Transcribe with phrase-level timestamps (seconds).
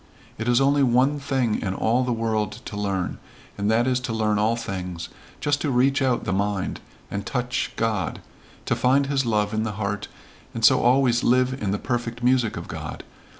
[0.39, 3.19] It is only one thing in all the world to learn,
[3.55, 6.81] and that is to learn all things, just to reach out the mind,
[7.11, 8.19] and touch God
[8.65, 10.07] to find his love in the heart
[10.55, 13.03] and so always live in the perfect music of God.